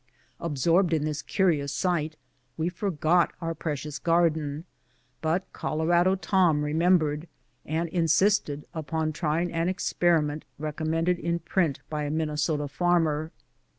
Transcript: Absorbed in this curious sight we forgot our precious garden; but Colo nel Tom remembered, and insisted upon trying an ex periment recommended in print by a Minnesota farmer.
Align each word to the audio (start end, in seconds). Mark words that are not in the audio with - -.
Absorbed 0.39 0.93
in 0.93 1.05
this 1.05 1.21
curious 1.21 1.71
sight 1.71 2.17
we 2.57 2.69
forgot 2.69 3.33
our 3.39 3.53
precious 3.53 3.99
garden; 3.99 4.65
but 5.21 5.45
Colo 5.53 5.85
nel 5.85 6.17
Tom 6.17 6.63
remembered, 6.65 7.27
and 7.67 7.87
insisted 7.89 8.65
upon 8.73 9.13
trying 9.13 9.53
an 9.53 9.69
ex 9.69 9.93
periment 9.93 10.41
recommended 10.57 11.19
in 11.19 11.37
print 11.37 11.81
by 11.87 12.05
a 12.05 12.09
Minnesota 12.09 12.67
farmer. 12.67 13.31